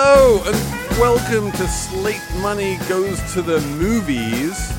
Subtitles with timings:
[0.00, 4.72] Hello and welcome to Slate Money Goes to the Movies.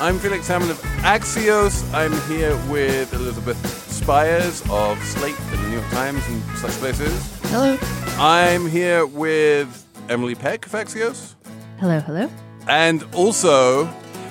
[0.00, 1.88] I'm Felix Salmon of Axios.
[1.94, 3.56] I'm here with Elizabeth
[3.88, 7.40] Spiers of Slate and the New York Times and such places.
[7.50, 7.78] Hello.
[8.18, 11.36] I'm here with Emily Peck of Axios.
[11.78, 12.28] Hello, hello.
[12.66, 13.88] And also,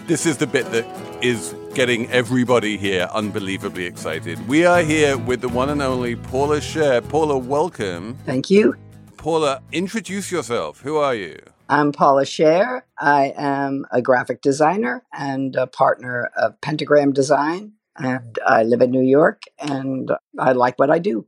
[0.08, 0.86] this is the bit that
[1.24, 4.46] is getting everybody here unbelievably excited.
[4.46, 7.08] We are here with the one and only Paula Scher.
[7.08, 8.18] Paula, welcome.
[8.26, 8.76] Thank you.
[9.24, 10.82] Paula, introduce yourself.
[10.82, 11.40] Who are you?
[11.70, 12.82] I'm Paula Scher.
[13.00, 17.72] I am a graphic designer and a partner of Pentagram Design.
[17.96, 21.26] And I live in New York and I like what I do.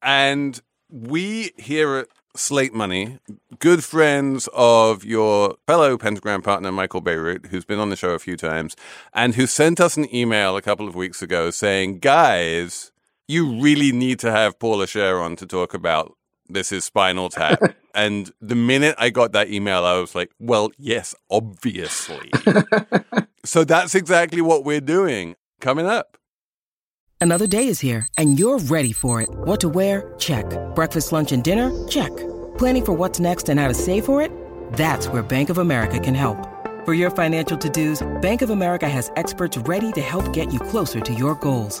[0.00, 3.18] And we here at Slate Money,
[3.58, 8.18] good friends of your fellow Pentagram partner, Michael Bierut, who's been on the show a
[8.18, 8.76] few times,
[9.12, 12.92] and who sent us an email a couple of weeks ago saying, guys,
[13.28, 16.15] you really need to have Paula Scher on to talk about
[16.48, 17.60] this is Spinal Tap.
[17.94, 22.30] and the minute I got that email, I was like, well, yes, obviously.
[23.44, 26.16] so that's exactly what we're doing coming up.
[27.20, 29.28] Another day is here, and you're ready for it.
[29.30, 30.14] What to wear?
[30.18, 30.46] Check.
[30.74, 31.70] Breakfast, lunch, and dinner?
[31.88, 32.14] Check.
[32.58, 34.30] Planning for what's next and how to save for it?
[34.74, 36.38] That's where Bank of America can help.
[36.84, 40.60] For your financial to dos, Bank of America has experts ready to help get you
[40.60, 41.80] closer to your goals.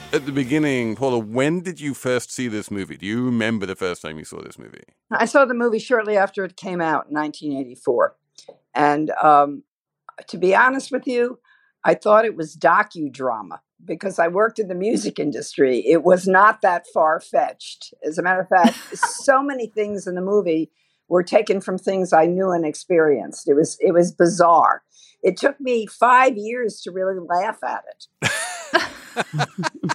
[0.13, 0.95] at the beginning.
[0.95, 2.97] Paula, when did you first see this movie?
[2.97, 4.83] Do you remember the first time you saw this movie?
[5.11, 8.15] I saw the movie shortly after it came out in 1984.
[8.73, 9.63] And um,
[10.27, 11.39] to be honest with you,
[11.83, 15.79] I thought it was docudrama because I worked in the music industry.
[15.85, 17.93] It was not that far fetched.
[18.05, 20.71] As a matter of fact, so many things in the movie
[21.07, 23.49] were taken from things I knew and experienced.
[23.49, 24.83] It was it was bizarre.
[25.23, 27.99] It took me five years to really laugh at it.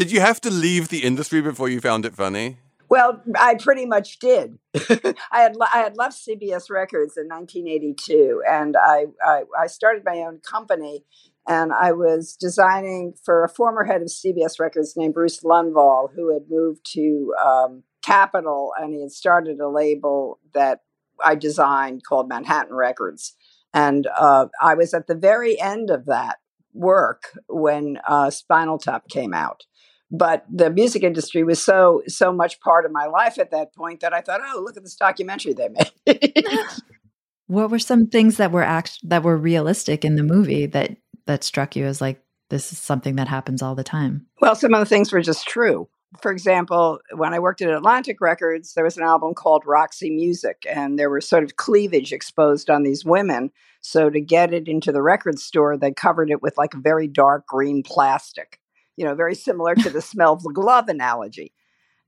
[0.00, 2.56] Did you have to leave the industry before you found it funny?
[2.88, 4.58] Well, I pretty much did.
[4.74, 10.20] I had I had left CBS Records in 1982, and I, I I started my
[10.20, 11.04] own company,
[11.46, 16.32] and I was designing for a former head of CBS Records named Bruce Lundvall, who
[16.32, 20.80] had moved to um, Capitol, and he had started a label that
[21.22, 23.36] I designed called Manhattan Records,
[23.74, 26.38] and uh, I was at the very end of that
[26.72, 29.64] work when uh, Spinal Tap came out
[30.10, 34.00] but the music industry was so so much part of my life at that point
[34.00, 36.20] that I thought, oh, look at this documentary they made.
[37.46, 41.44] what were some things that were act that were realistic in the movie that that
[41.44, 44.26] struck you as like this is something that happens all the time?
[44.40, 45.88] well, some of the things were just true.
[46.20, 50.66] For example, when I worked at Atlantic Records, there was an album called Roxy Music,
[50.68, 53.52] and there was sort of cleavage exposed on these women.
[53.80, 57.06] So to get it into the record store, they covered it with like a very
[57.06, 58.59] dark green plastic
[59.00, 61.54] you know, very similar to the smell of the glove analogy.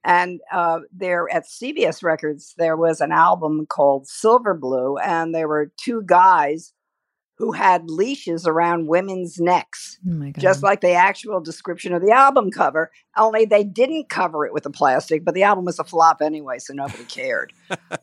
[0.04, 5.48] And uh, there at CBS Records, there was an album called Silver Blue, and there
[5.48, 6.74] were two guys
[7.38, 12.50] who had leashes around women's necks, Oh just like the actual description of the album
[12.50, 12.90] cover.
[13.16, 16.58] Only they didn't cover it with the plastic, but the album was a flop anyway,
[16.58, 17.54] so nobody cared.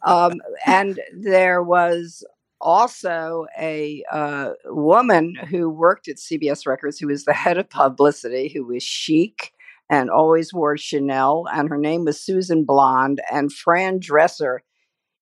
[0.02, 2.26] um, and there was
[2.62, 8.52] also a uh, woman who worked at CBS Records who was the head of publicity,
[8.54, 9.52] who was chic
[9.90, 14.60] and always wore Chanel, and her name was Susan Blond, and Fran Drescher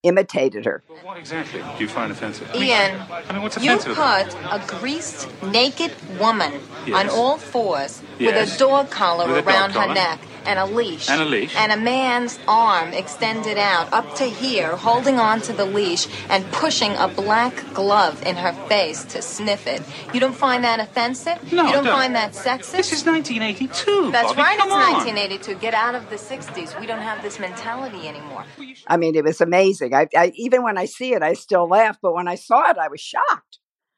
[0.03, 0.83] imitated her.
[0.89, 2.53] Well, what exactly do you find offensive?
[2.53, 3.93] Ian, I mean, what's you offensive?
[3.93, 6.53] about put a greased, naked woman
[6.93, 8.49] on all fours Yes.
[8.49, 11.09] with a dog collar With a dog around her neck and a leash.
[11.09, 11.55] And a leash.
[11.55, 16.45] And a man's arm extended out up to here, holding on to the leash and
[16.51, 19.81] pushing a black glove in her face to sniff it.
[20.13, 21.37] You don't find that offensive?
[21.51, 21.93] No, You don't don't.
[21.97, 22.72] find that sexist?
[22.72, 24.11] This is 1982.
[24.11, 24.93] That's Bobby, right, come it's on.
[24.93, 25.55] 1982.
[25.55, 26.79] Get out of the 60s.
[26.79, 28.45] We don't have this mentality anymore.
[28.87, 29.93] I mean, it was amazing.
[29.93, 31.97] I, I even when I see it, I still laugh.
[32.01, 33.56] But when I saw it, I was shocked.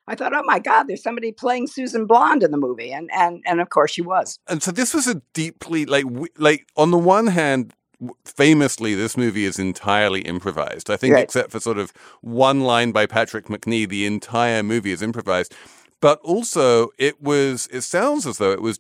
[0.10, 3.44] I thought, "Oh my God, there's somebody playing Susan Blond in the movie," and and
[3.46, 4.40] and of course she was.
[4.48, 6.06] And so this was a deeply like
[6.38, 7.74] like on the one hand
[8.26, 10.90] famously this movie is entirely improvised.
[10.90, 11.24] I think Right.
[11.24, 11.92] except for sort of
[12.22, 15.54] one line by Patrick Macnee the entire movie is improvised.
[16.02, 18.80] But also it was it sounds as though it was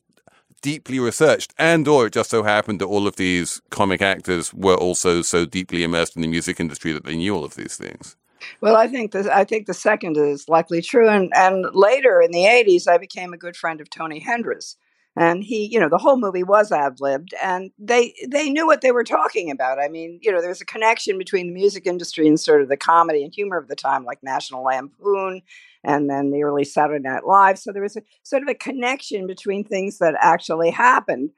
[0.61, 4.75] deeply researched and or it just so happened that all of these comic actors were
[4.75, 8.15] also so deeply immersed in the music industry that they knew all of these things.
[8.62, 12.31] Well, I think the I think the second is likely true, and and later in
[12.31, 14.77] the '80s, I became a good friend of Tony Hendra's,
[15.15, 18.81] and he, you know, the whole movie was ad libbed, and they they knew what
[18.81, 19.80] they were talking about.
[19.80, 22.69] I mean, you know, there was a connection between the music industry and sort of
[22.69, 25.41] the comedy and humor of the time, like National Lampoon,
[25.83, 27.59] and then the early Saturday Night Live.
[27.59, 31.31] So there was a sort of a connection between things that actually happened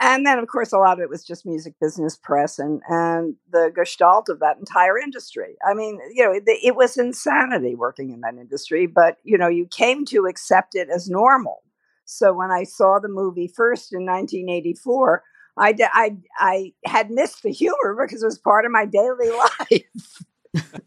[0.00, 3.34] and then of course a lot of it was just music business press and and
[3.52, 5.56] the gestalt of that entire industry.
[5.66, 9.48] I mean you know it, it, was insanity working in that industry but you know
[9.48, 11.62] you came to accept it as normal.
[12.04, 15.22] So when i saw the movie first in 1984
[15.56, 19.30] i i, I had missed the humor because it was part of my daily
[19.74, 20.24] life.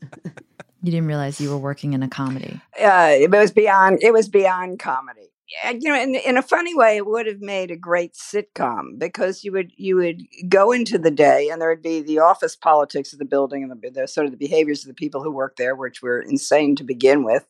[0.85, 2.59] You didn't realize you were working in a comedy.
[2.77, 5.32] Uh, it was beyond it was beyond comedy
[5.79, 9.43] you know, in, in a funny way, it would have made a great sitcom because
[9.43, 13.13] you would you would go into the day and there would be the office politics
[13.13, 15.55] of the building and the, the sort of the behaviors of the people who work
[15.57, 17.45] there, which were insane to begin with,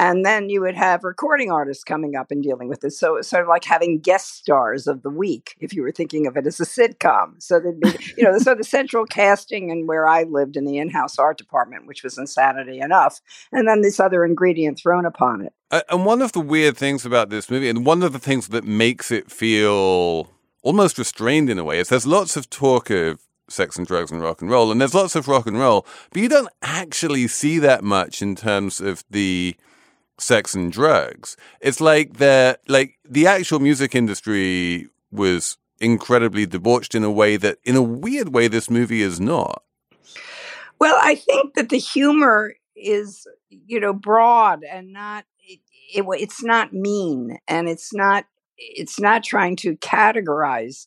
[0.00, 2.98] and then you would have recording artists coming up and dealing with this.
[2.98, 6.26] So it's sort of like having guest stars of the week, if you were thinking
[6.26, 7.34] of it as a sitcom.
[7.36, 10.78] So there'd be, you know, so the central casting and where I lived in the
[10.78, 13.20] in-house art department, which was insanity enough,
[13.52, 15.52] and then this other ingredient thrown upon it.
[15.90, 18.64] and one of the weird things about this movie, and one of the things that
[18.64, 20.30] makes it feel
[20.62, 23.20] almost restrained in a way, is there's lots of talk of
[23.50, 26.22] sex and drugs and rock and roll, and there's lots of rock and roll, but
[26.22, 29.54] you don't actually see that much in terms of the
[30.20, 31.36] sex and drugs.
[31.60, 37.58] It's like the like the actual music industry was incredibly debauched in a way that
[37.64, 39.62] in a weird way this movie is not.
[40.78, 45.60] Well, I think that the humor is you know broad and not it,
[45.94, 48.24] it, it's not mean and it's not
[48.56, 50.86] it's not trying to categorize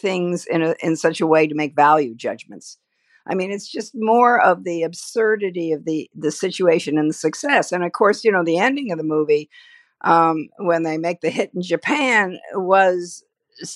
[0.00, 2.78] things in a, in such a way to make value judgments.
[3.28, 7.72] I mean, it's just more of the absurdity of the the situation and the success.
[7.72, 9.50] And of course, you know, the ending of the movie
[10.02, 13.24] um, when they make the hit in Japan was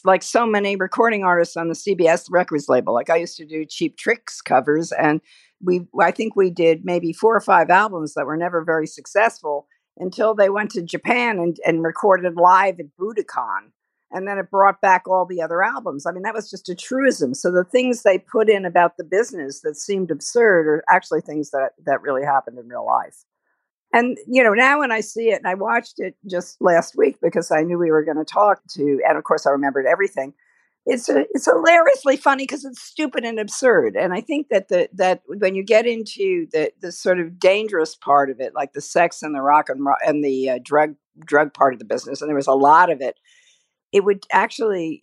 [0.04, 2.94] like so many recording artists on the CBS Records label.
[2.94, 5.20] Like I used to do Cheap Tricks covers, and
[5.62, 9.66] we I think we did maybe four or five albums that were never very successful
[9.98, 13.72] until they went to Japan and, and recorded live at Budokan
[14.12, 16.06] and then it brought back all the other albums.
[16.06, 17.34] I mean, that was just a truism.
[17.34, 21.50] So the things they put in about the business that seemed absurd are actually things
[21.50, 23.24] that that really happened in real life.
[23.92, 27.16] And you know, now when I see it, and I watched it just last week
[27.22, 30.34] because I knew we were going to talk to, and of course I remembered everything.
[30.86, 33.96] It's a, it's hilariously funny because it's stupid and absurd.
[33.96, 37.94] And I think that the that when you get into the the sort of dangerous
[37.94, 41.52] part of it, like the sex and the rock and and the uh, drug drug
[41.52, 43.16] part of the business, and there was a lot of it
[43.92, 45.02] it would actually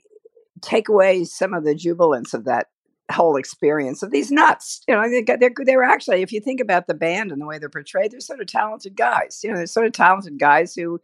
[0.62, 2.68] take away some of the jubilance of that
[3.12, 4.82] whole experience of these nuts.
[4.88, 7.70] You know, they're, they're actually, if you think about the band and the way they're
[7.70, 9.42] portrayed, they're sort of talented guys.
[9.44, 11.00] You know, they're sort of talented guys who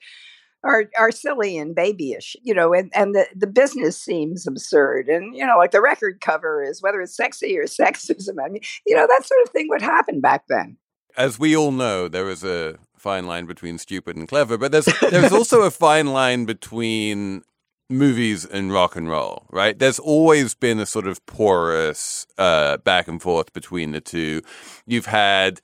[0.63, 5.09] are are silly and babyish, you know, and, and the, the business seems absurd.
[5.09, 8.35] And, you know, like the record cover is whether it's sexy or sexism.
[8.43, 10.77] I mean, you know, that sort of thing would happen back then.
[11.15, 14.87] As we all know, there is a fine line between stupid and clever, but there's
[15.11, 17.43] there's also a fine line between
[17.89, 19.77] movies and rock and roll, right?
[19.77, 24.41] There's always been a sort of porous uh, back and forth between the two.
[24.85, 25.61] You've had,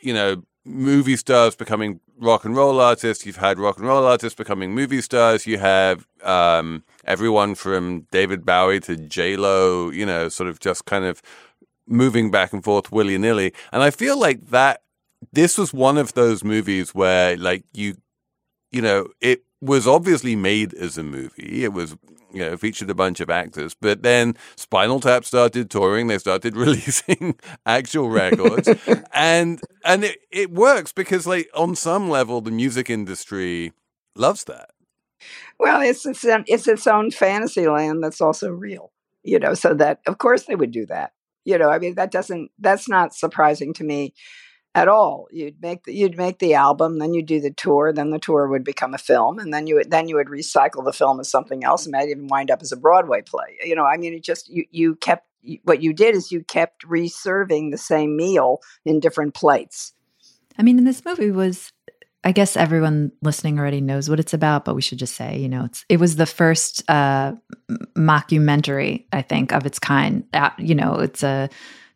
[0.00, 3.24] you know, movie stars becoming rock and roll artists.
[3.24, 5.46] You've had rock and roll artists becoming movie stars.
[5.46, 10.84] You have um, everyone from David Bowie to J Lo, you know, sort of just
[10.84, 11.22] kind of
[11.86, 13.54] moving back and forth willy nilly.
[13.72, 14.82] And I feel like that
[15.32, 17.96] this was one of those movies where, like, you,
[18.70, 21.64] you know, it was obviously made as a movie.
[21.64, 21.96] It was,
[22.32, 26.06] you know, featured a bunch of actors, but then Spinal Tap started touring.
[26.06, 28.68] They started releasing actual records,
[29.12, 33.72] and and it, it works because, like, on some level, the music industry
[34.14, 34.70] loves that.
[35.58, 39.54] Well, it's it's, it's its own fantasy land that's also real, you know.
[39.54, 41.12] So that of course they would do that.
[41.44, 44.14] You know, I mean that doesn't that's not surprising to me
[44.78, 45.26] at all.
[45.32, 48.46] You'd make the, you'd make the album, then you'd do the tour, then the tour
[48.48, 51.28] would become a film, and then you would, then you would recycle the film as
[51.28, 53.58] something else, and might even wind up as a Broadway play.
[53.64, 55.26] You know, I mean, it just you you kept
[55.64, 59.92] what you did is you kept reserving the same meal in different plates.
[60.56, 61.72] I mean, this movie was.
[62.24, 65.48] I guess everyone listening already knows what it's about, but we should just say, you
[65.48, 67.34] know, it's it was the first uh,
[67.96, 70.24] mockumentary, I think, of its kind.
[70.34, 71.48] Uh, you know, it's a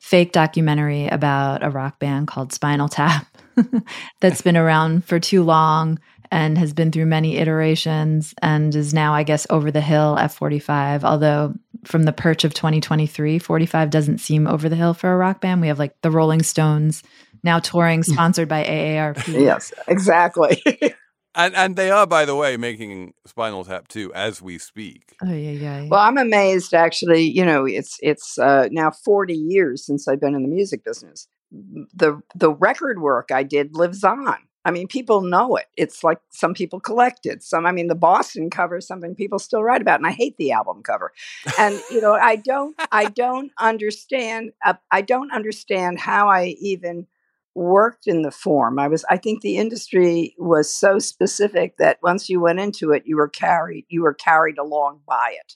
[0.02, 3.24] fake documentary about a rock band called Spinal Tap
[4.20, 6.00] that's been around for too long
[6.32, 10.32] and has been through many iterations and is now, I guess, over the hill at
[10.32, 11.04] 45.
[11.04, 11.54] Although,
[11.84, 15.60] from the perch of 2023, 45 doesn't seem over the hill for a rock band.
[15.60, 17.04] We have like the Rolling Stones
[17.44, 18.12] now touring, mm.
[18.12, 19.28] sponsored by AARP.
[19.28, 20.60] Yes, exactly.
[21.34, 25.14] And and they are, by the way, making Spinal Tap 2 as we speak.
[25.22, 25.86] Oh yeah, yeah.
[25.88, 26.74] well, I'm amazed.
[26.74, 30.84] Actually, you know, it's it's uh, now 40 years since I've been in the music
[30.84, 31.28] business.
[31.50, 34.36] The the record work I did lives on.
[34.64, 35.66] I mean, people know it.
[35.76, 37.42] It's like some people collect it.
[37.42, 40.36] Some, I mean, the Boston cover is something people still write about, and I hate
[40.36, 41.12] the album cover.
[41.58, 44.52] And you know, I don't, I don't understand.
[44.64, 47.06] Uh, I don't understand how I even
[47.54, 48.78] worked in the form.
[48.78, 49.04] I was.
[49.10, 53.28] I think the industry was so specific that once you went into it, you were
[53.28, 53.86] carried.
[53.88, 55.54] You were carried along by it,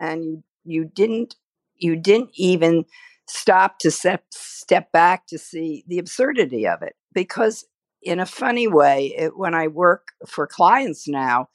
[0.00, 1.36] and you you didn't
[1.76, 2.84] you didn't even
[3.26, 7.64] stop to step step back to see the absurdity of it because
[8.02, 11.48] in a funny way, it, when I work for clients now,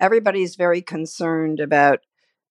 [0.00, 2.00] everybody's very concerned about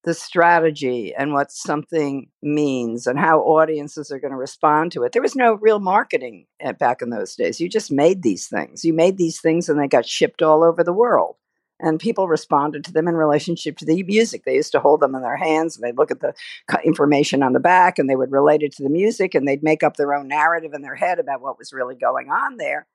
[0.06, 5.12] the strategy and what something means and how audiences are going to respond to it.
[5.12, 7.60] There was no real marketing eh, back in those days.
[7.60, 8.86] You just made these things.
[8.86, 11.38] You made these things and they got shipped all over the world.
[11.80, 14.44] And people responded to them in relationship to the music.
[14.46, 16.34] They used to hold them in their hands and they'd look at the
[16.86, 19.84] information on the back and they would relate it to the music and they'd make
[19.84, 22.88] up their own narrative in their head about what was really going on there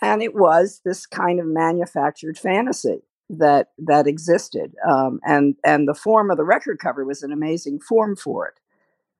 [0.00, 5.94] and it was this kind of manufactured fantasy that that existed um, and and the
[5.94, 8.54] form of the record cover was an amazing form for it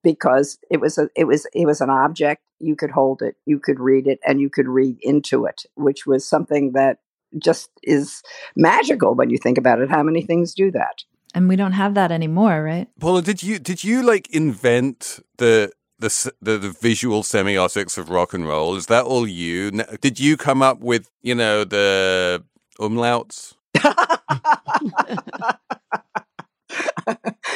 [0.02, 3.58] because it was a it was it was an object you could hold it you
[3.58, 6.98] could read it and you could read into it which was something that
[7.38, 8.22] just is
[8.56, 11.94] magical when you think about it how many things do that and we don't have
[11.94, 17.22] that anymore right Paula, did you did you like invent the the, the the visual
[17.22, 18.76] semiotics of rock and roll?
[18.76, 19.72] Is that all you?
[20.00, 22.44] Did you come up with you know the
[22.78, 23.54] umlauts?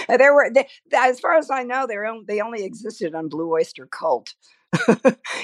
[0.08, 3.52] there were, they, as far as I know, they only, they only existed on Blue
[3.52, 4.34] Oyster Cult.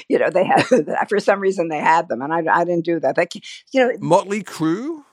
[0.09, 0.65] you know, they had
[1.09, 3.15] for some reason they had them, and I, I didn't do that.
[3.15, 3.27] They,
[3.71, 5.03] you know, Motley Crue,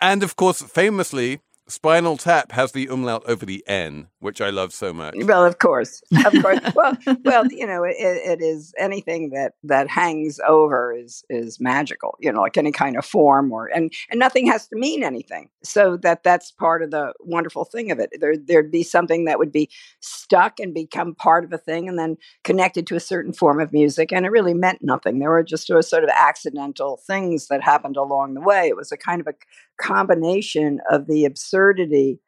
[0.00, 4.72] and of course, famously, Spinal Tap has the umlaut over the N, which I love
[4.72, 5.14] so much.
[5.18, 6.60] Well, of course, of course.
[6.74, 12.16] well, well, you know, it, it is anything that that hangs over is is magical.
[12.20, 15.50] You know, like any kind of form or and and nothing has to mean anything.
[15.62, 18.14] So that that's part of the wonderful thing of it.
[18.18, 19.68] There there'd be something that would be
[20.00, 23.74] stuck and become part of a thing, and then connected to a certain form of
[23.74, 25.18] music, and it really meant nothing.
[25.18, 28.68] There were just sort of accidental things that happened along the way.
[28.68, 29.34] It was a kind of a
[29.78, 32.20] combination of the absurdity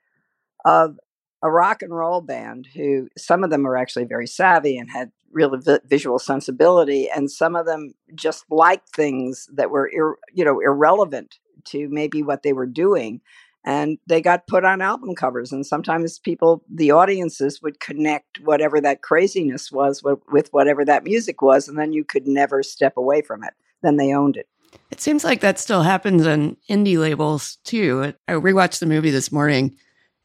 [0.64, 0.98] of
[1.42, 5.10] a rock and roll band who some of them were actually very savvy and had
[5.32, 10.44] real vi- visual sensibility and some of them just liked things that were ir- you
[10.44, 13.20] know irrelevant to maybe what they were doing
[13.64, 18.80] and they got put on album covers and sometimes people the audiences would connect whatever
[18.80, 22.96] that craziness was with, with whatever that music was and then you could never step
[22.96, 23.54] away from it.
[23.82, 24.48] Then they owned it
[24.90, 28.12] it seems like that still happens on indie labels too.
[28.28, 29.76] I rewatched the movie this morning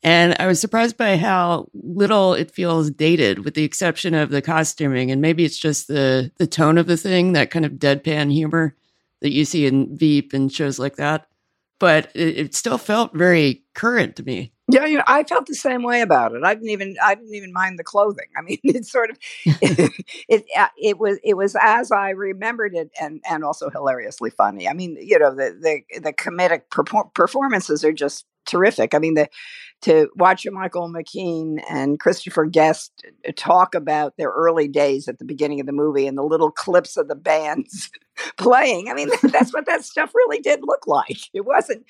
[0.03, 4.41] and I was surprised by how little it feels dated with the exception of the
[4.41, 8.31] costuming and maybe it's just the the tone of the thing, that kind of deadpan
[8.31, 8.75] humor
[9.21, 11.27] that you see in Veep and shows like that.
[11.79, 14.51] But it, it still felt very current to me.
[14.67, 16.43] Yeah, you know, I felt the same way about it.
[16.43, 18.25] I didn't even I didn't even mind the clothing.
[18.35, 19.17] I mean, it's sort of
[19.61, 19.91] it,
[20.27, 24.67] it uh, it was it was as I remembered it, and and also hilariously funny.
[24.67, 26.61] I mean, you know, the the the comedic
[27.13, 28.93] performances are just terrific.
[28.93, 29.29] I mean, the
[29.81, 35.25] to watch Michael McKean and Christopher Guest uh, talk about their early days at the
[35.25, 37.91] beginning of the movie and the little clips of the bands
[38.37, 38.89] playing.
[38.89, 41.17] I mean, that's what that stuff really did look like.
[41.33, 41.85] It wasn't.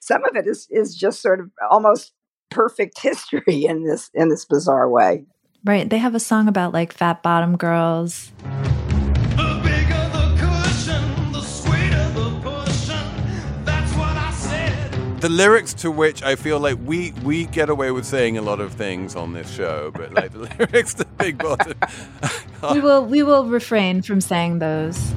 [0.00, 2.12] Some of it is is just sort of almost
[2.50, 5.24] perfect history in this in this bizarre way.
[5.64, 5.88] Right.
[5.88, 8.32] They have a song about like fat bottom girls.
[15.20, 18.60] The lyrics to which I feel like we we get away with saying a lot
[18.60, 21.74] of things on this show, but like the lyrics to Big Bottom,
[22.72, 25.12] we will we will refrain from saying those.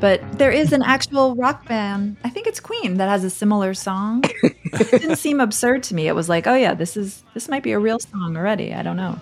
[0.00, 2.16] But there is an actual rock band.
[2.24, 4.24] I think it's Queen that has a similar song.
[4.42, 6.08] it didn't seem absurd to me.
[6.08, 8.74] It was like, oh yeah, this is this might be a real song already.
[8.74, 9.20] I don't know.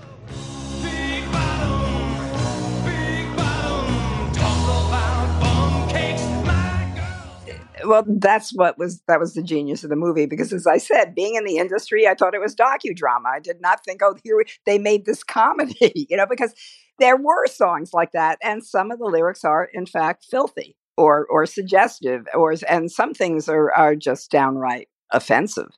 [7.85, 11.15] Well that's what was that was the genius of the movie because as i said
[11.15, 14.45] being in the industry i thought it was docudrama i did not think oh here
[14.67, 16.55] they made this comedy you know because
[16.99, 21.27] there were songs like that and some of the lyrics are in fact filthy or
[21.27, 25.71] or suggestive or and some things are are just downright offensive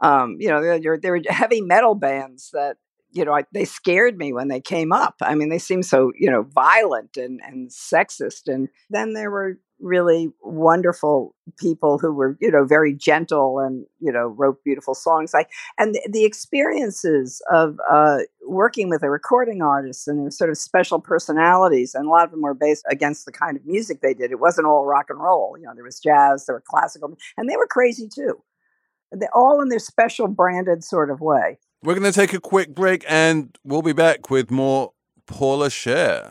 [0.00, 2.76] Um, you know, there, there were heavy metal bands that
[3.12, 5.14] you know, I, they scared me when they came up.
[5.22, 8.46] I mean, they seemed so, you know, violent and, and sexist.
[8.46, 14.10] And then there were really wonderful people who were, you know, very gentle and, you
[14.10, 15.34] know, wrote beautiful songs.
[15.34, 20.50] Like, and the, the experiences of uh, working with a recording artist and their sort
[20.50, 24.00] of special personalities, and a lot of them were based against the kind of music
[24.00, 24.30] they did.
[24.30, 25.56] It wasn't all rock and roll.
[25.58, 28.42] You know, there was jazz, there were classical, and they were crazy too.
[29.12, 31.58] They all in their special branded sort of way.
[31.82, 34.92] We're going to take a quick break and we'll be back with more
[35.26, 36.30] Paula Scher.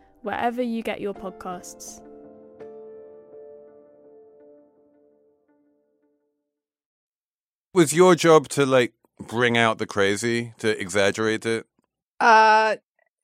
[0.21, 2.01] wherever you get your podcasts.
[7.73, 11.65] Was your job to like bring out the crazy, to exaggerate it?
[12.19, 12.77] Uh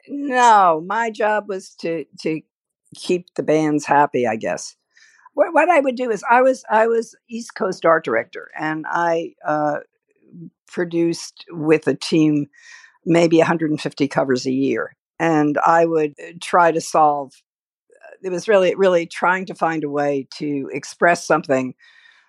[0.07, 2.41] no, my job was to to
[2.95, 4.77] keep the bands happy, I guess
[5.37, 8.85] what, what I would do is I was I was East Coast art director, and
[8.89, 9.81] I uh,
[10.67, 12.47] produced with a team
[13.05, 17.33] maybe 150 covers a year, and I would uh, try to solve.
[17.91, 21.73] Uh, it was really really trying to find a way to express something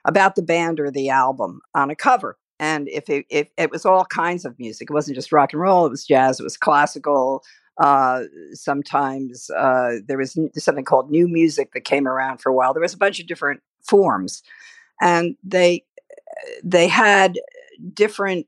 [0.05, 2.39] about the band or the album on a cover.
[2.61, 5.63] And if it, if it was all kinds of music, it wasn't just rock and
[5.63, 5.87] roll.
[5.87, 6.41] It was jazz.
[6.41, 7.45] It was classical.
[7.79, 12.75] Uh, sometimes uh, there was something called new music that came around for a while.
[12.75, 14.43] There was a bunch of different forms,
[15.01, 15.85] and they
[16.65, 17.39] they had
[17.95, 18.47] different.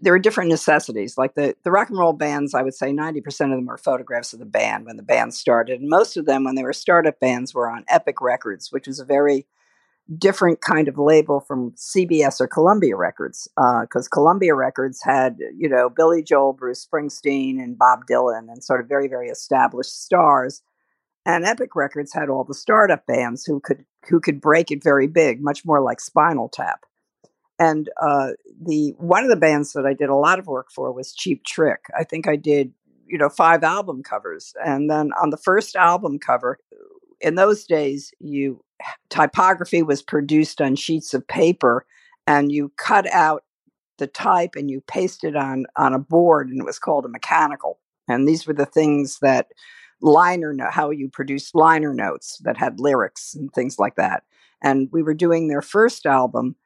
[0.00, 1.16] There were different necessities.
[1.16, 3.78] Like the the rock and roll bands, I would say ninety percent of them were
[3.78, 6.72] photographs of the band when the band started, and most of them, when they were
[6.72, 9.46] startup bands, were on Epic Records, which was a very
[10.18, 15.68] different kind of label from CBS or Columbia Records, because uh, Columbia Records had, you
[15.68, 20.62] know, Billy Joel, Bruce Springsteen, and Bob Dylan, and sort of very, very established stars.
[21.24, 25.06] And Epic Records had all the startup bands who could who could break it very
[25.06, 26.84] big, much more like Spinal Tap.
[27.62, 30.90] And uh, the one of the bands that I did a lot of work for
[30.90, 31.84] was Cheap Trick.
[31.96, 32.72] I think I did,
[33.06, 36.58] you know, five album covers, and then on the first album cover,
[37.20, 38.64] in those days, you
[39.10, 41.86] typography was produced on sheets of paper
[42.26, 43.44] and you cut out
[43.98, 47.08] the type and you paste it on on a board and it was called a
[47.08, 49.52] mechanical and these were the things that
[50.00, 54.24] liner note how you produced liner notes that had lyrics and things like that
[54.60, 56.56] and we were doing their first album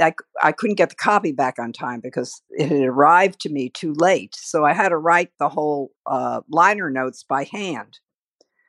[0.00, 3.68] I, I couldn't get the copy back on time because it had arrived to me
[3.68, 7.98] too late so i had to write the whole uh, liner notes by hand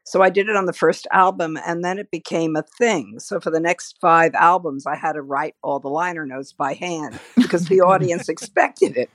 [0.06, 3.20] so I did it on the first album and then it became a thing.
[3.20, 6.74] So for the next five albums, I had to write all the liner notes by
[6.74, 9.10] hand because the audience expected it.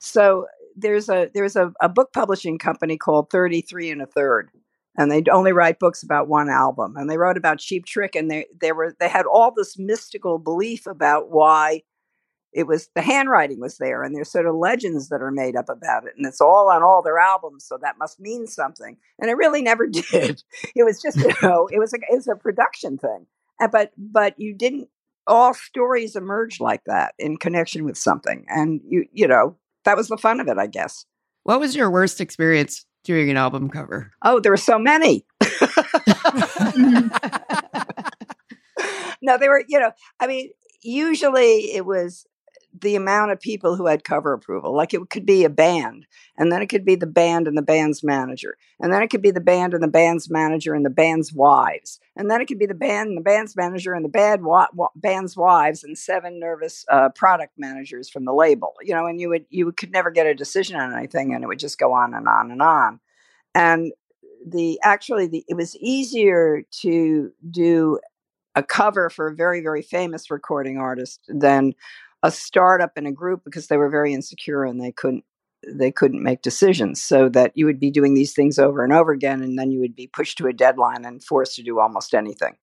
[0.00, 4.50] So there's a there's a, a book publishing company called 33 and a third.
[4.96, 6.94] And they only write books about one album.
[6.96, 10.38] And they wrote about Cheap Trick and they they were they had all this mystical
[10.38, 11.82] belief about why
[12.54, 15.68] it was the handwriting was there and there's sort of legends that are made up
[15.68, 19.30] about it and it's all on all their albums so that must mean something and
[19.30, 20.42] it really never did
[20.74, 23.26] it was just you know it was a it was a production thing
[23.72, 24.88] but but you didn't
[25.26, 30.08] all stories emerge like that in connection with something and you you know that was
[30.08, 31.06] the fun of it i guess
[31.42, 34.10] what was your worst experience doing an album cover.
[34.22, 35.24] Oh there were so many.
[39.22, 40.50] No they were you know i mean
[40.82, 42.26] usually it was
[42.80, 44.74] the amount of people who had cover approval.
[44.74, 46.06] Like it could be a band,
[46.36, 49.22] and then it could be the band and the band's manager, and then it could
[49.22, 52.58] be the band and the band's manager and the band's wives, and then it could
[52.58, 55.96] be the band and the band's manager and the bad wa- wa- band's wives and
[55.96, 58.74] seven nervous uh, product managers from the label.
[58.82, 61.46] You know, and you would you could never get a decision on anything, and it
[61.46, 63.00] would just go on and on and on.
[63.54, 63.92] And
[64.46, 67.98] the actually the it was easier to do
[68.54, 71.74] a cover for a very very famous recording artist than
[72.24, 75.24] a startup in a group because they were very insecure and they couldn't
[75.72, 79.12] they couldn't make decisions so that you would be doing these things over and over
[79.12, 82.14] again and then you would be pushed to a deadline and forced to do almost
[82.14, 82.54] anything.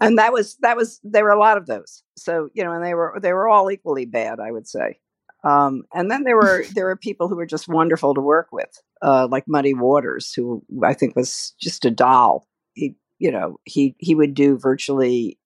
[0.00, 2.02] And that was that was there were a lot of those.
[2.16, 4.98] So you know and they were they were all equally bad i would say.
[5.44, 8.80] Um, and then there were there were people who were just wonderful to work with
[9.02, 12.48] uh, like muddy waters who i think was just a doll.
[12.72, 15.37] He you know he he would do virtually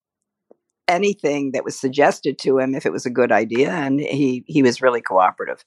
[0.88, 4.62] anything that was suggested to him if it was a good idea and he he
[4.62, 5.64] was really cooperative.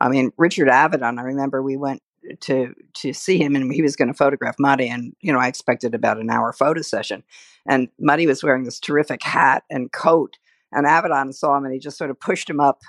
[0.00, 2.02] I mean richard avedon i remember we went
[2.40, 5.48] to to see him and he was going to photograph Muddy and you know I
[5.48, 7.22] expected about an hour photo session
[7.66, 10.38] and Muddy was wearing this terrific hat and coat
[10.70, 12.82] and Avedon saw him and he just sort of pushed him up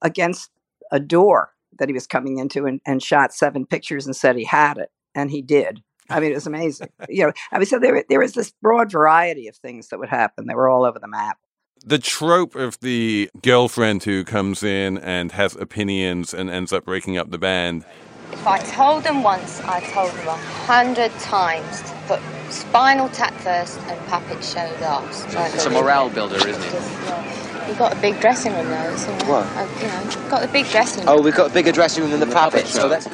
[0.00, 0.50] against
[0.90, 4.44] a door that he was coming into and, and shot seven pictures and said he
[4.44, 5.82] had it and he did
[6.12, 8.90] I mean it was amazing you know I mean so there there was this broad
[8.90, 11.38] variety of things that would happen they were all over the map
[11.84, 17.16] the trope of the girlfriend who comes in and has opinions and ends up breaking
[17.16, 17.84] up the band
[18.32, 22.20] if I told them once, I told them a hundred times to put
[22.50, 25.26] Spinal Tap first and Puppet Show last.
[25.54, 26.72] It's a morale builder, isn't it?
[26.72, 27.68] Yeah.
[27.68, 28.96] You've got a big dressing room though.
[28.96, 29.46] So, what?
[29.46, 31.18] Uh, you know, got a big dressing room.
[31.18, 32.80] Oh, we've got a bigger dressing room than the, the Puppet, Show.
[32.80, 33.06] So that's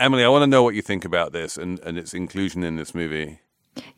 [0.00, 2.76] Emily, I want to know what you think about this and, and its inclusion in
[2.76, 3.40] this movie.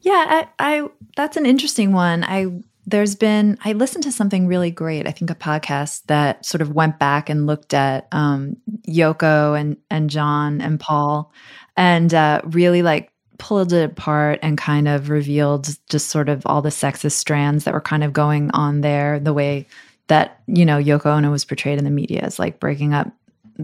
[0.00, 2.24] Yeah, I, I that's an interesting one.
[2.24, 6.60] I there's been i listened to something really great i think a podcast that sort
[6.60, 8.56] of went back and looked at um,
[8.88, 11.32] yoko and and john and paul
[11.76, 16.62] and uh, really like pulled it apart and kind of revealed just sort of all
[16.62, 19.66] the sexist strands that were kind of going on there the way
[20.08, 23.12] that you know yoko ono was portrayed in the media as like breaking up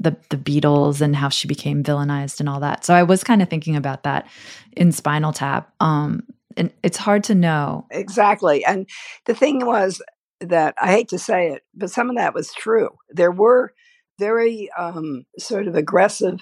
[0.03, 2.85] the the Beatles and how she became villainized and all that.
[2.85, 4.27] So I was kind of thinking about that
[4.73, 5.73] in Spinal Tap.
[5.81, 6.23] Um,
[6.57, 7.87] and it's hard to know.
[7.91, 8.65] Exactly.
[8.65, 8.89] And
[9.27, 10.03] the thing was
[10.41, 12.91] that I hate to say it, but some of that was true.
[13.11, 13.73] There were
[14.19, 16.41] very um, sort of aggressive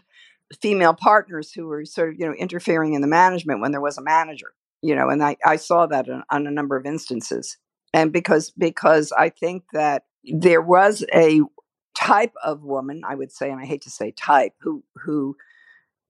[0.61, 3.99] female partners who were sort of, you know, interfering in the management when there was
[3.99, 7.59] a manager, you know, and I, I saw that on, on a number of instances.
[7.93, 11.41] And because because I think that there was a
[11.97, 15.37] type of woman, I would say, and I hate to say type, who who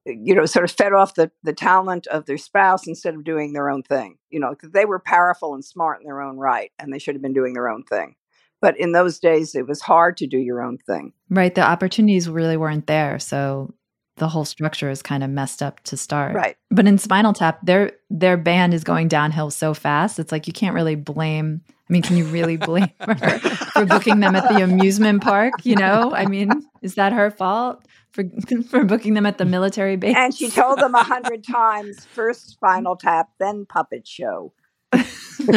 [0.07, 3.25] eh, you know, sort of fed off the, the talent of their spouse instead of
[3.25, 4.19] doing their own thing.
[4.31, 7.15] You know, because they were powerful and smart in their own right, and they should
[7.15, 8.17] have been doing their own thing.
[8.61, 11.13] But in those days, it was hard to do your own thing.
[11.29, 11.55] Right.
[11.55, 13.19] The opportunities really weren't there.
[13.19, 13.75] So
[14.17, 16.35] the whole structure is kind of messed up to start.
[16.35, 16.57] Right.
[16.71, 20.19] But in Spinal Tap, their their band is going downhill so fast.
[20.19, 21.63] It's like you can't really blame.
[21.89, 25.65] I mean, can you really blame her for booking them at the amusement park?
[25.65, 26.51] You know, I mean,
[26.83, 27.87] is that her fault?
[28.17, 28.25] for
[28.69, 30.17] for booking them at the military base.
[30.17, 34.53] And she told them a hundred times: first Spinal Tap, then Puppet Show.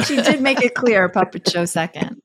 [0.03, 2.21] she did make it clear: Puppet Show second.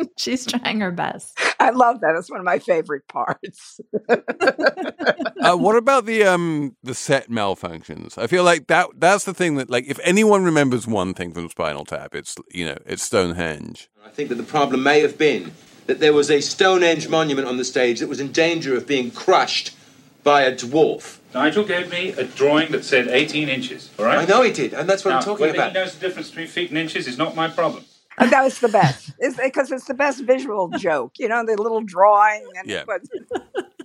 [0.16, 1.38] She's trying her best.
[1.58, 2.14] I love that.
[2.16, 3.80] It's one of my favorite parts.
[4.08, 8.18] uh, what about the um the set malfunctions?
[8.18, 11.48] I feel like that that's the thing that like if anyone remembers one thing from
[11.48, 13.90] Spinal Tap, it's you know it's Stonehenge.
[14.04, 15.52] I think that the problem may have been
[15.86, 19.10] that there was a Stonehenge monument on the stage that was in danger of being
[19.10, 19.74] crushed
[20.22, 21.18] by a dwarf.
[21.34, 24.18] Nigel gave me a drawing that said 18 inches, all right?
[24.18, 25.72] I know he did, and that's what now, I'm talking whether about.
[25.72, 27.84] he knows the difference between feet and inches is not my problem.
[28.20, 31.12] And that was the best, because eh, it's the best visual joke.
[31.18, 32.84] You know, the little drawing and yeah.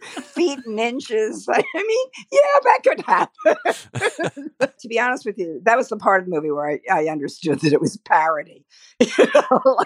[0.02, 1.48] feet and inches.
[1.52, 4.70] I mean, yeah, that could happen.
[4.80, 7.08] to be honest with you, that was the part of the movie where I, I
[7.08, 8.66] understood that it was parody.
[9.18, 9.78] You know?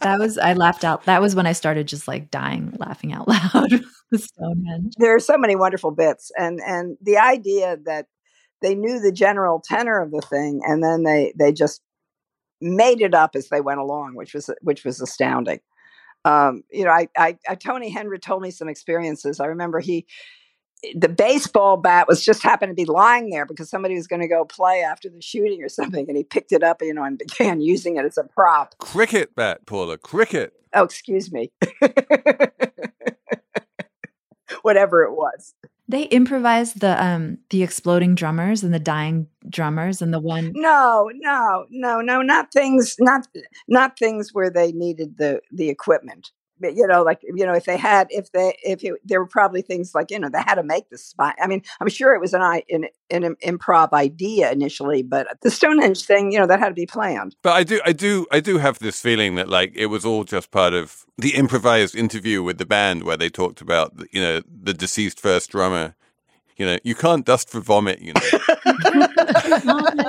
[0.00, 1.04] that was I laughed out.
[1.04, 3.84] That was when I started just like dying laughing out loud.
[4.10, 4.94] the Stonehenge.
[4.98, 8.06] There are so many wonderful bits, and and the idea that
[8.62, 11.82] they knew the general tenor of the thing, and then they they just
[12.60, 15.60] made it up as they went along, which was which was astounding.
[16.24, 19.40] Um, you know, I, I, I Tony Hendra told me some experiences.
[19.40, 20.06] I remember he
[20.94, 24.28] the baseball bat was just happened to be lying there because somebody was going to
[24.28, 27.18] go play after the shooting or something, and he picked it up, you know, and
[27.18, 28.76] began using it as a prop.
[28.78, 29.98] Cricket bat, Paula.
[29.98, 30.52] Cricket.
[30.74, 31.52] Oh, excuse me.
[34.64, 35.54] Whatever it was.
[35.86, 41.10] They improvised the um the exploding drummers and the dying drummers and the one No,
[41.14, 43.28] no, no, no, not things not
[43.68, 47.76] not things where they needed the the equipment you know, like you know, if they
[47.76, 50.62] had, if they, if it, there were probably things like you know, they had to
[50.62, 51.34] make the spot.
[51.40, 55.50] I mean, I'm sure it was an I an, an improv idea initially, but the
[55.50, 57.36] Stonehenge thing, you know, that had to be planned.
[57.42, 60.24] But I do, I do, I do have this feeling that like it was all
[60.24, 64.42] just part of the improvised interview with the band where they talked about you know
[64.48, 65.94] the deceased first drummer.
[66.56, 68.00] You know, you can't dust for vomit.
[68.00, 68.20] You know.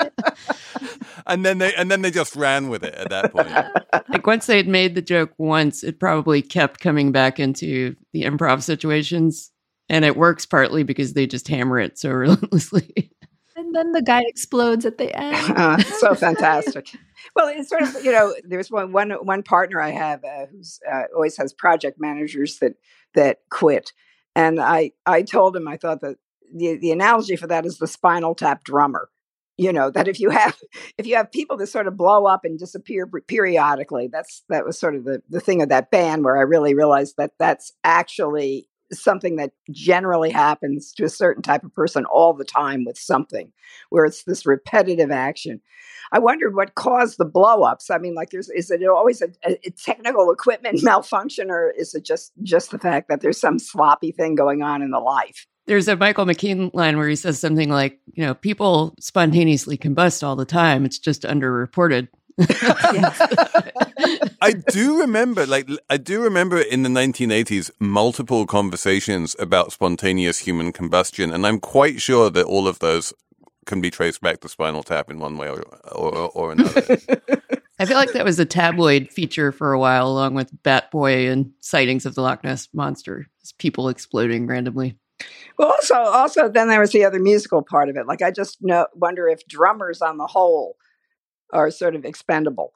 [1.27, 3.49] and then they and then they just ran with it at that point.
[4.09, 8.23] like once they had made the joke once, it probably kept coming back into the
[8.23, 9.51] improv situations.
[9.88, 13.11] And it works partly because they just hammer it so relentlessly.
[13.55, 15.35] And then the guy explodes at the end.
[15.55, 16.89] Uh, so fantastic.
[17.35, 20.79] Well, it's sort of you know, there's one one one partner I have uh, who's
[20.91, 22.73] uh, always has project managers that
[23.13, 23.93] that quit,
[24.35, 26.17] and I I told him I thought that
[26.53, 29.09] the the analogy for that is the spinal tap drummer.
[29.57, 30.57] You know that if you have
[30.97, 34.79] if you have people that sort of blow up and disappear periodically, that's that was
[34.79, 38.67] sort of the the thing of that band where I really realized that that's actually
[38.91, 43.51] something that generally happens to a certain type of person all the time with something
[43.89, 45.59] where it's this repetitive action.
[46.11, 49.71] I wondered what caused the blow-ups i mean like there's is it always a, a,
[49.71, 54.35] technical equipment malfunction or is it just just the fact that there's some sloppy thing
[54.35, 57.99] going on in the life there's a michael mckean line where he says something like
[58.13, 62.08] you know people spontaneously combust all the time it's just underreported
[64.41, 70.73] I do remember, like, I do remember in the 1980s multiple conversations about spontaneous human
[70.73, 73.13] combustion, and I'm quite sure that all of those
[73.65, 75.62] can be traced back to Spinal Tap in one way or
[75.93, 76.82] or, or another.
[77.80, 81.30] I feel like that was a tabloid feature for a while, along with Bat Boy
[81.30, 84.97] and sightings of the Loch Ness monster, people exploding randomly.
[85.58, 88.08] Well, also, also, then there was the other musical part of it.
[88.08, 90.75] Like, I just know, wonder if drummers, on the whole,
[91.54, 92.73] are sort of expendable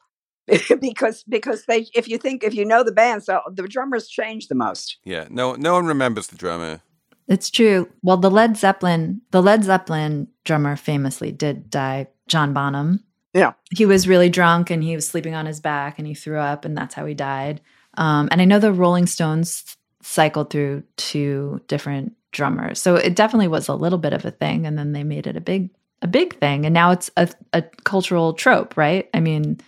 [0.81, 4.47] because because they if you think if you know the band so the drummers change
[4.47, 4.97] the most.
[5.03, 6.81] Yeah no no one remembers the drummer.
[7.27, 7.89] It's true.
[8.01, 13.03] Well the led zeppelin the led zeppelin drummer famously did die john bonham.
[13.33, 13.53] Yeah.
[13.75, 16.65] He was really drunk and he was sleeping on his back and he threw up
[16.65, 17.61] and that's how he died.
[17.95, 23.47] Um, and i know the rolling stones cycled through two different drummers so it definitely
[23.47, 25.69] was a little bit of a thing and then they made it a big
[26.01, 29.09] a big thing and now it's a, a cultural trope right?
[29.13, 29.59] I mean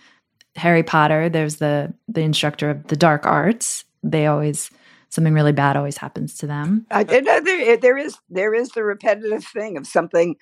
[0.54, 3.84] harry potter there's the the instructor of the dark arts.
[4.02, 4.70] They always
[5.12, 6.86] something really bad always happens to them.
[6.90, 10.36] I, there, there is there is the repetitive thing of something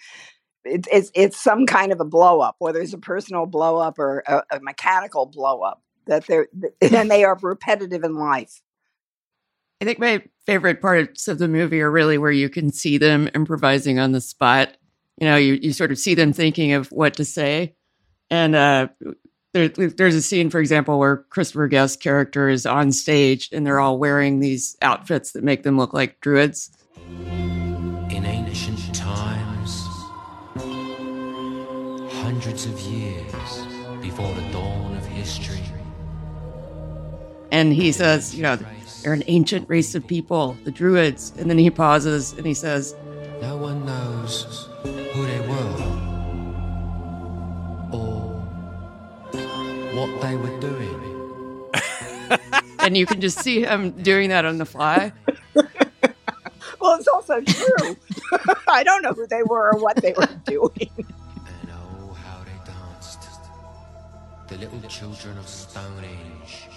[0.65, 3.99] it, it's it's some kind of a blow up whether it's a personal blow up
[3.99, 6.49] or a, a mechanical blow up that they're
[6.81, 8.61] and they are repetitive in life
[9.81, 13.29] I think my favorite parts of the movie are really where you can see them
[13.35, 14.77] improvising on the spot
[15.21, 17.77] you know, you, you sort of see them thinking of what to say.
[18.31, 18.89] And uh,
[19.53, 23.81] there, there's a scene, for example, where Christopher Guest's character is on stage and they're
[23.81, 26.71] all wearing these outfits that make them look like druids.
[26.97, 29.87] In ancient times,
[32.15, 33.67] hundreds of years
[34.01, 35.61] before the dawn of history.
[37.53, 38.59] And he says, you know,
[39.03, 41.33] they're an ancient race of people, the druids.
[41.39, 42.95] And then he pauses and he says,
[43.41, 46.01] No one knows who they were
[47.93, 48.41] or
[49.95, 51.71] what they were doing.
[52.81, 55.13] and you can just see him doing that on the fly.
[55.55, 57.97] well, it's also true.
[58.69, 60.91] I don't know who they were or what they were doing.
[60.99, 63.29] And oh, how they danced.
[64.49, 66.70] The little children of Stone Age.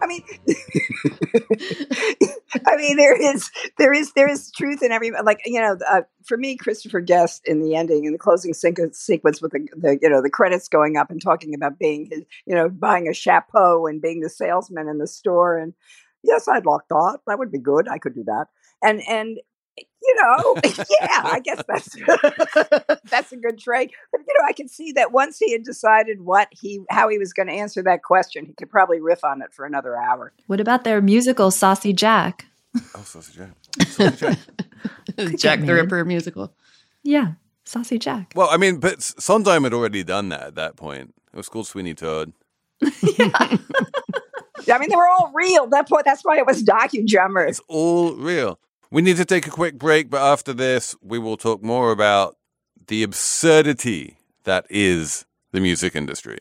[0.00, 0.22] I mean,
[2.66, 6.02] I mean, there is, there is, there is truth in every, like, you know, uh,
[6.24, 10.08] for me, Christopher Guest in the ending, in the closing sequence with the, the, you
[10.08, 13.86] know, the credits going up and talking about being his, you know, buying a chapeau
[13.86, 15.58] and being the salesman in the store.
[15.58, 15.74] And
[16.22, 17.18] yes, I'd like that.
[17.26, 17.88] That would be good.
[17.88, 18.46] I could do that.
[18.82, 19.38] And, and,
[20.02, 21.96] you know, yeah, I guess that's
[23.10, 23.90] that's a good trade.
[24.12, 27.18] But you know, I can see that once he had decided what he how he
[27.18, 30.32] was going to answer that question, he could probably riff on it for another hour.
[30.46, 32.46] What about their musical Saucy Jack?
[32.94, 33.86] Oh, Saucy Jack.
[33.88, 34.38] Saucy Jack.
[35.36, 36.54] Jack the Ripper musical.
[37.02, 37.32] Yeah,
[37.64, 38.32] Saucy Jack.
[38.34, 41.14] Well, I mean, but Sondheim had already done that at that point.
[41.32, 42.32] It was called Sweeney Todd.
[42.80, 43.56] yeah.
[44.70, 45.66] I mean, they were all real.
[45.68, 47.48] That point, that's why it was docudramas.
[47.48, 48.58] It's all real.
[48.90, 52.36] We need to take a quick break, but after this, we will talk more about
[52.86, 56.38] the absurdity that is the music industry.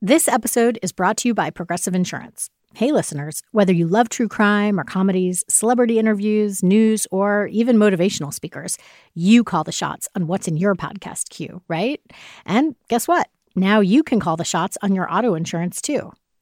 [0.00, 2.48] This episode is brought to you by Progressive Insurance.
[2.74, 8.32] Hey, listeners, whether you love true crime or comedies, celebrity interviews, news, or even motivational
[8.32, 8.78] speakers,
[9.14, 12.00] you call the shots on what's in your podcast queue, right?
[12.46, 13.28] And guess what?
[13.54, 16.12] Now you can call the shots on your auto insurance too.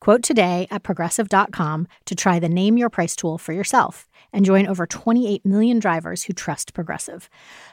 [0.00, 4.66] Quote today at progressive.com to try the Name Your Price tool for yourself and join
[4.66, 7.28] over 28 million drivers who trust Progressive.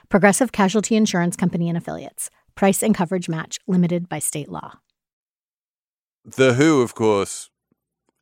[0.09, 2.29] Progressive Casualty Insurance Company and Affiliates.
[2.55, 4.79] Price and coverage match limited by state law.
[6.23, 7.49] The Who, of course,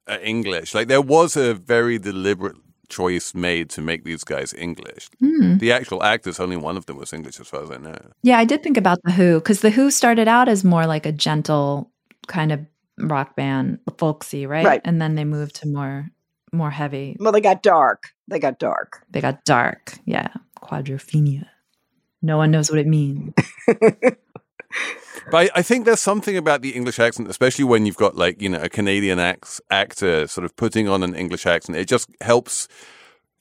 [0.08, 0.74] are English.
[0.74, 2.58] Like there was a very deliberate
[2.90, 5.10] choice made to make these guys English.
[5.20, 5.58] Hmm.
[5.58, 7.98] The actual actors, only one of them was English, as far as I know.
[8.22, 11.06] Yeah, I did think about The Who because The Who started out as more like
[11.06, 11.92] a gentle
[12.28, 12.60] kind of
[12.98, 14.66] rock band, folksy, right?
[14.66, 14.82] Right.
[14.84, 16.10] And then they moved to more
[16.52, 17.18] more heavy.
[17.20, 18.10] Well, they got dark.
[18.28, 19.04] They got dark.
[19.10, 19.98] They got dark.
[20.06, 20.30] Yeah.
[20.62, 21.48] Quadrophenia.
[22.22, 23.34] No one knows what it means.
[25.32, 28.42] But I, I think there's something about the English accent, especially when you've got like
[28.42, 31.78] you know a Canadian act- actor sort of putting on an English accent.
[31.78, 32.68] It just helps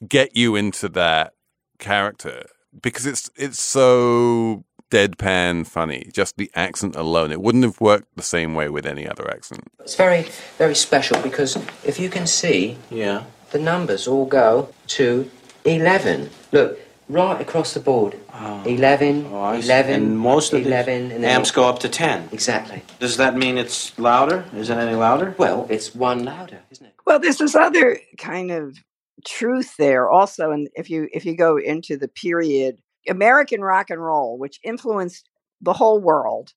[0.07, 1.35] get you into that
[1.79, 2.47] character
[2.81, 6.11] because it's it's so deadpan funny.
[6.13, 9.63] Just the accent alone, it wouldn't have worked the same way with any other accent.
[9.81, 10.27] It's very,
[10.59, 15.31] very special because if you can see, yeah, the numbers all go to
[15.65, 16.31] 11.
[16.53, 16.79] Look,
[17.09, 18.19] right across the board.
[18.67, 19.67] 11, I see.
[19.67, 22.29] 11, And most of the 11, and then amps go up to 10.
[22.33, 22.83] Exactly.
[22.99, 24.45] Does that mean it's louder?
[24.55, 25.35] Is it any louder?
[25.39, 26.95] Well, it's one louder, isn't it?
[27.07, 28.79] Well, there's this other kind of
[29.25, 34.03] truth there also, and if you if you go into the period American rock and
[34.03, 35.29] roll, which influenced
[35.61, 36.53] the whole world,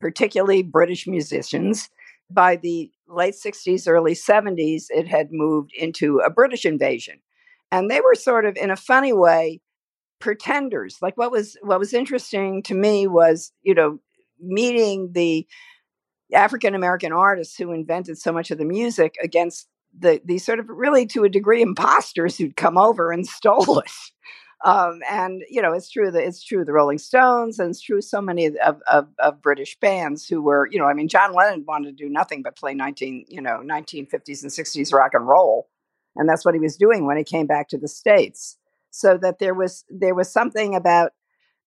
[0.00, 1.88] particularly British musicians,
[2.30, 7.20] by the late 60s, early 70s, it had moved into a British invasion.
[7.70, 9.60] And they were sort of, in a funny way,
[10.18, 10.98] pretenders.
[11.02, 13.98] Like what was what was interesting to me was, you know,
[14.40, 15.46] meeting the
[16.32, 20.68] African American artists who invented so much of the music against the these sort of
[20.68, 23.90] really to a degree imposters who'd come over and stole it.
[24.64, 28.00] Um, and you know, it's true that it's true the Rolling Stones, and it's true
[28.00, 31.64] so many of, of, of British bands who were, you know, I mean, John Lennon
[31.68, 35.28] wanted to do nothing but play nineteen, you know, nineteen fifties and sixties rock and
[35.28, 35.68] roll,
[36.16, 38.56] and that's what he was doing when he came back to the states.
[38.90, 41.12] So that there was there was something about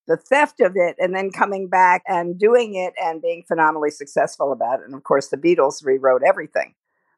[0.08, 4.50] the theft of it and then coming back and doing it and being phenomenally successful
[4.50, 4.86] about it.
[4.86, 6.74] And of course, the Beatles rewrote everything.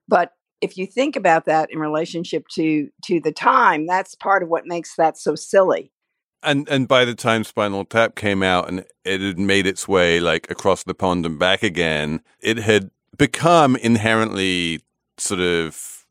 [0.07, 4.49] But if you think about that in relationship to to the time, that's part of
[4.49, 5.93] what makes that so silly.
[6.43, 10.21] And and by the time Spinal Tap came out and it had made its way
[10.21, 14.83] like across the pond and back again, it had become inherently
[15.19, 16.07] sort of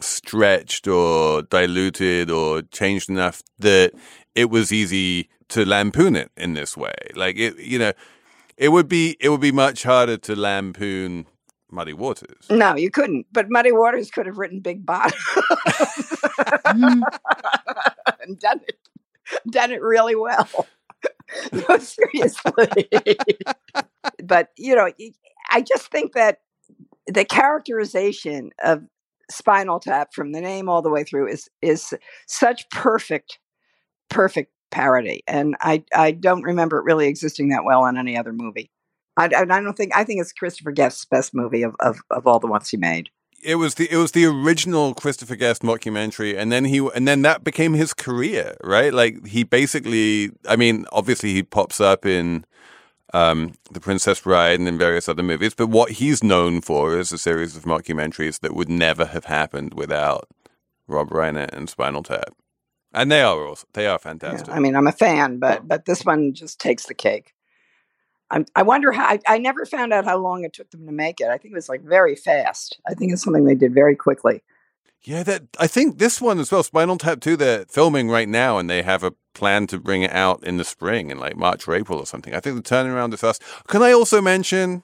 [0.00, 3.92] stretched or diluted or changed enough that
[4.34, 6.94] it was easy to lampoon it in this way.
[7.14, 7.92] Like it, you know,
[8.56, 11.26] it would be it would be much harder to lampoon
[11.70, 12.46] Muddy Waters.
[12.50, 13.26] No, you couldn't.
[13.32, 15.18] But Muddy Waters could have written Big Bottom
[16.66, 17.02] mm.
[18.22, 18.78] and done it,
[19.50, 20.48] done it really well.
[21.52, 22.88] no, seriously.
[24.24, 24.90] but you know,
[25.50, 26.38] I just think that
[27.06, 28.82] the characterization of
[29.30, 31.92] Spinal Tap from the name all the way through is is
[32.26, 33.38] such perfect,
[34.08, 38.32] perfect parody, and I I don't remember it really existing that well in any other
[38.32, 38.70] movie.
[39.18, 42.38] I, I don't think I think it's Christopher Guest's best movie of, of, of all
[42.38, 43.10] the ones he made.
[43.42, 47.22] It was the it was the original Christopher Guest mockumentary, and then he and then
[47.22, 48.94] that became his career, right?
[48.94, 52.44] Like he basically, I mean, obviously he pops up in
[53.12, 57.12] um, The Princess Bride and in various other movies, but what he's known for is
[57.12, 60.28] a series of mockumentaries that would never have happened without
[60.86, 62.34] Rob Reiner and Spinal Tap,
[62.92, 64.48] and they are also, they are fantastic.
[64.48, 67.34] Yeah, I mean, I'm a fan, but but this one just takes the cake.
[68.30, 69.04] I'm, I wonder how.
[69.04, 71.28] I, I never found out how long it took them to make it.
[71.28, 72.78] I think it was like very fast.
[72.86, 74.42] I think it's something they did very quickly.
[75.02, 78.58] Yeah, that I think this one as well, Spinal Tap 2, they're filming right now
[78.58, 81.68] and they have a plan to bring it out in the spring in like March
[81.68, 82.34] or April or something.
[82.34, 83.42] I think the turnaround is fast.
[83.68, 84.82] Can I also mention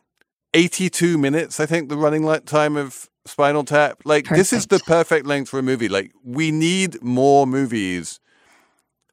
[0.55, 4.03] 82 minutes, I think the running time of Spinal Tap?
[4.05, 5.89] Like this is the perfect length for a movie.
[5.89, 8.21] Like we need more movies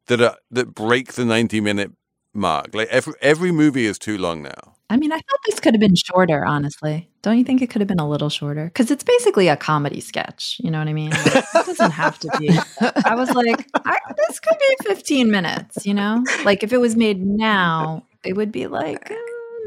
[0.06, 1.92] that are that break the 90 minute
[2.34, 2.74] mark.
[2.74, 4.76] Like every every movie is too long now.
[4.90, 7.10] I mean, I thought this could have been shorter, honestly.
[7.22, 8.66] Don't you think it could have been a little shorter?
[8.66, 10.58] Because it's basically a comedy sketch.
[10.62, 11.12] You know what I mean?
[11.12, 12.50] Like, it doesn't have to be.
[13.06, 16.22] I was like, I, this could be 15 minutes, you know?
[16.44, 19.16] Like if it was made now, it would be like uh,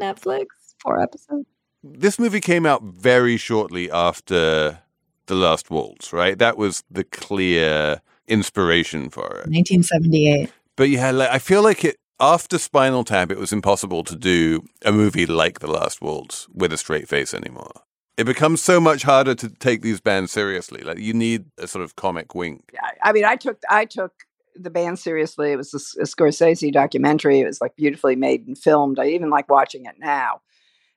[0.03, 0.47] Netflix,
[0.79, 1.47] four episodes.
[1.83, 4.81] This movie came out very shortly after
[5.25, 6.39] The Last Waltz, right?
[6.39, 9.49] That was the clear inspiration for it.
[9.49, 10.53] 1978.
[10.77, 11.97] But yeah, like, I feel like it
[12.33, 16.73] after Spinal Tap, it was impossible to do a movie like The Last Waltz with
[16.73, 17.73] a straight face anymore.
[18.17, 20.83] it becomes so much harder to take these bands seriously.
[20.83, 22.73] Like you need a sort of comic wink.
[23.03, 24.13] I mean, I took I took
[24.55, 25.53] the band seriously.
[25.53, 27.41] It was a, a Scorsese documentary.
[27.41, 28.99] It was like beautifully made and filmed.
[28.99, 30.41] I even like watching it now,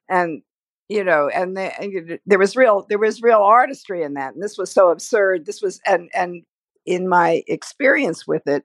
[0.08, 0.44] and
[0.90, 4.34] you know, and the, there was real there was real artistry in that.
[4.36, 5.46] And this was so absurd.
[5.46, 6.44] This was and and
[6.86, 8.64] in my experience with it,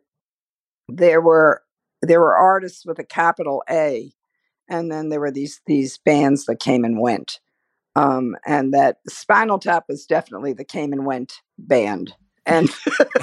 [0.89, 1.63] there were
[2.03, 4.13] there were artists with a capital A,
[4.69, 7.41] and then there were these these bands that came and went.
[7.95, 12.15] Um, and that Spinal Tap was definitely the came and went band
[12.47, 12.71] and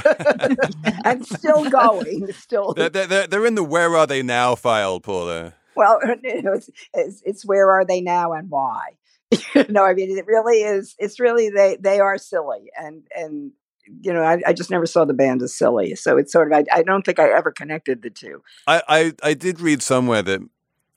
[1.04, 2.32] and still going.
[2.34, 5.54] Still, they're, they're, they're in the "Where Are They Now" file, Paula.
[5.76, 8.98] Well, it's, it's, it's where are they now and why?
[9.32, 10.96] you no, I mean it really is.
[10.98, 13.52] It's really they they are silly, and and
[14.02, 15.96] you know I, I just never saw the band as silly.
[15.96, 18.44] So it's sort of I, I don't think I ever connected the two.
[18.68, 20.42] I, I I did read somewhere that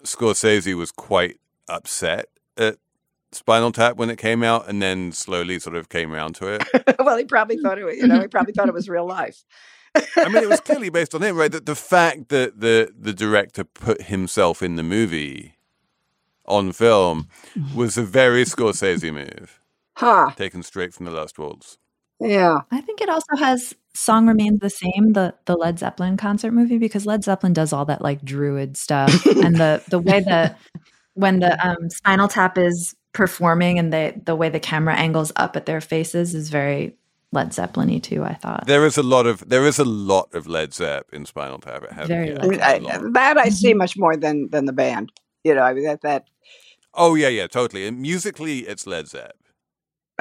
[0.04, 1.38] Scorsese was quite
[1.68, 2.26] upset
[2.56, 2.76] at
[3.32, 6.96] Spinal Tap when it came out, and then slowly sort of came around to it.
[6.98, 7.84] well, he probably thought it.
[7.84, 9.44] was, You know, he probably thought it was real life.
[9.94, 11.50] I mean, it was clearly based on him, right?
[11.50, 15.56] That the fact that the the director put himself in the movie
[16.44, 17.76] on film mm-hmm.
[17.76, 19.60] was a very Scorsese move,
[19.96, 20.32] huh?
[20.36, 21.78] Taken straight from the Last Waltz.
[22.22, 26.52] Yeah, I think it also has "Song Remains the Same," the the Led Zeppelin concert
[26.52, 30.58] movie, because Led Zeppelin does all that like druid stuff, and the the way that
[31.14, 35.56] when the um, Spinal Tap is performing and the the way the camera angles up
[35.56, 36.96] at their faces is very
[37.32, 38.22] Led Zeppelin y too.
[38.22, 41.26] I thought there is a lot of there is a lot of Led Zepp in
[41.26, 41.82] Spinal Tap.
[41.82, 42.78] It has very I mean, I,
[43.12, 45.12] that I see much more than than the band.
[45.44, 46.28] You know, I mean that that.
[46.94, 47.86] Oh yeah, yeah, totally.
[47.86, 49.32] And musically, it's Led Zepp.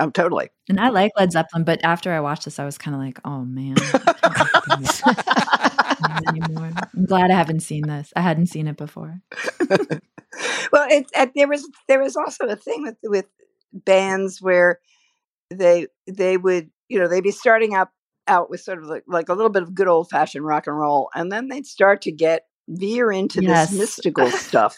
[0.02, 0.50] Oh, totally.
[0.68, 3.20] And I like Led Zeppelin, but after I watched this, I was kind of like,
[3.24, 3.76] oh man.
[6.28, 6.72] anymore.
[6.96, 8.12] I'm glad I haven't seen this.
[8.16, 9.22] I hadn't seen it before.
[9.70, 13.26] well, it, it, there was there was also a thing with with
[13.74, 14.80] bands where
[15.52, 17.90] they they would you know they'd be starting out
[18.28, 20.78] out with sort of like, like a little bit of good old fashioned rock and
[20.78, 23.70] roll, and then they'd start to get veer into Yes.
[23.70, 24.76] this mystical stuff.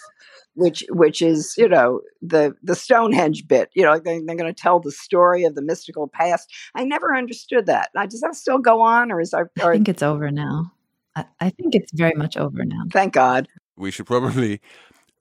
[0.56, 3.70] Which, which is, you know, the the Stonehenge bit.
[3.74, 6.52] You know, they, they're going to tell the story of the mystical past.
[6.76, 7.90] I never understood that.
[7.96, 10.72] Now, does that still go on, or is our, I think it's over now.
[11.16, 12.84] I, I think it's very much over now.
[12.92, 13.48] thank God.
[13.76, 14.62] We should probably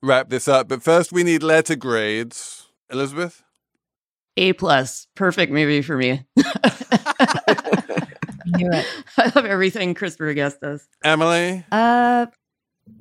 [0.02, 2.66] wrap this up, but first we need letter grades.
[2.90, 3.42] Elizabeth,
[4.36, 6.26] A plus, perfect movie for me.
[6.36, 6.44] knew
[8.70, 8.86] it.
[9.16, 10.86] I love everything Christopher Guest does.
[11.04, 12.26] Emily, Uh,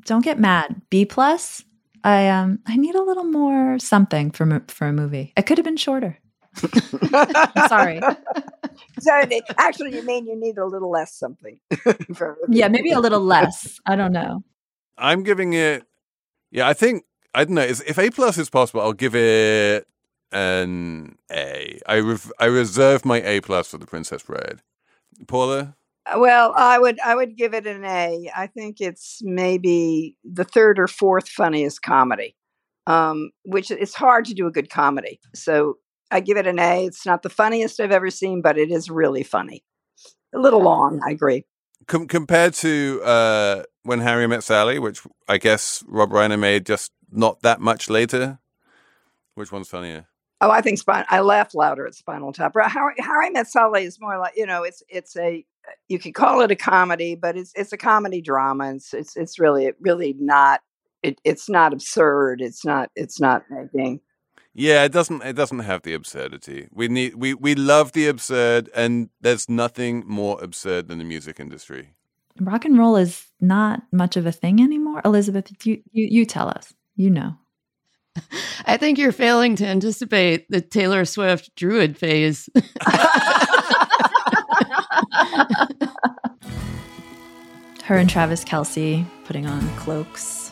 [0.05, 0.81] don't get mad.
[0.89, 1.65] B plus.
[2.03, 5.33] I um I need a little more something for mo- for a movie.
[5.37, 6.17] It could have been shorter.
[7.13, 8.01] I'm sorry.
[8.99, 11.59] So it- actually, you mean you need a little less something?
[12.15, 13.79] for- Yeah, maybe a little less.
[13.85, 14.43] I don't know.
[14.97, 15.83] I'm giving it.
[16.51, 17.61] Yeah, I think I don't know.
[17.63, 19.87] Is- If A plus is possible, I'll give it
[20.31, 21.79] an A.
[21.87, 24.61] I rev- I reserve my A plus for the Princess Bride.
[25.27, 25.75] Paula,
[26.15, 28.31] Well, I would I would give it an A.
[28.35, 32.35] I think it's maybe the third or fourth funniest comedy,
[32.87, 35.19] um, which it's hard to do a good comedy.
[35.35, 35.75] So
[36.09, 36.85] I give it an A.
[36.85, 39.63] It's not the funniest I've ever seen, but it is really funny.
[40.33, 41.45] A little long, I agree.
[41.87, 46.91] Com- compared to uh, when Harry met Sally, which I guess Rob Reiner made just
[47.11, 48.39] not that much later.
[49.35, 50.07] Which one's funnier?
[50.41, 51.05] Oh, I think spine.
[51.09, 52.53] I laugh louder at Spinal Tap.
[52.55, 55.45] How How I Met Sally is more like you know, it's it's a
[55.87, 58.73] you could call it a comedy, but it's it's a comedy drama.
[58.73, 60.61] It's it's it's really really not.
[61.03, 62.41] It, it's not absurd.
[62.41, 62.91] It's not.
[62.95, 64.01] It's not making.
[64.53, 65.21] Yeah, it doesn't.
[65.23, 66.67] It doesn't have the absurdity.
[66.71, 67.15] We need.
[67.15, 71.93] We we love the absurd, and there's nothing more absurd than the music industry.
[72.39, 75.01] Rock and roll is not much of a thing anymore.
[75.05, 76.73] Elizabeth, you you, you tell us.
[76.95, 77.37] You know.
[78.65, 82.49] I think you're failing to anticipate the Taylor Swift druid phase.
[87.83, 90.51] Her and Travis Kelce putting on cloaks,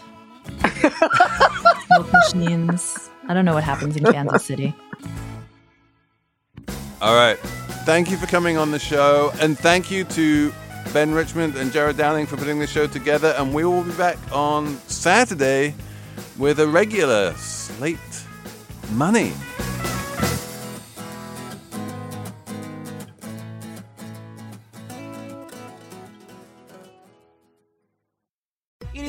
[2.14, 3.10] machines.
[3.28, 4.74] I don't know what happens in Kansas City.
[7.02, 7.38] All right.
[7.86, 10.52] Thank you for coming on the show, and thank you to
[10.94, 13.34] Ben Richmond and Jared Downing for putting this show together.
[13.38, 15.76] And we will be back on Saturday
[16.38, 17.98] with a regular slate
[18.92, 19.34] money.